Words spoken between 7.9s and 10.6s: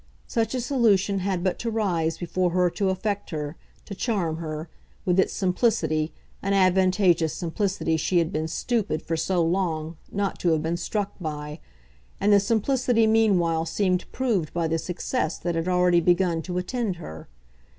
she had been stupid, for so long, not to